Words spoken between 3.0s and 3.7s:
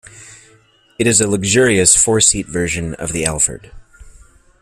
the Alphard.